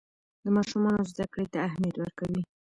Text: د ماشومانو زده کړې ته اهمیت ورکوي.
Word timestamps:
د 0.43 0.45
ماشومانو 0.57 1.09
زده 1.11 1.25
کړې 1.33 1.45
ته 1.53 1.57
اهمیت 1.67 1.95
ورکوي. 1.99 2.41